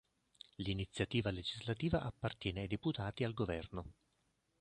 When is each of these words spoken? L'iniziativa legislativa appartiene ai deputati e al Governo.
L'iniziativa 0.57 1.29
legislativa 1.29 2.01
appartiene 2.01 2.61
ai 2.61 2.67
deputati 2.67 3.21
e 3.21 3.27
al 3.27 3.35
Governo. 3.35 3.91